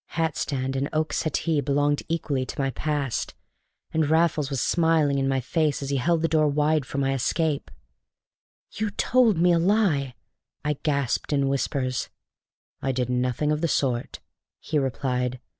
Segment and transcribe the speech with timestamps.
[0.17, 3.35] Hat stand and oak settee belonged equally to my past.
[3.93, 7.13] And Raffles was smiling in my face as he held the door wide for my
[7.13, 7.69] escape.
[8.71, 10.15] "You told me a lie!"
[10.65, 12.09] I gasped in whispers.
[12.81, 14.19] "I did nothing of the sort,"
[14.59, 15.39] he replied.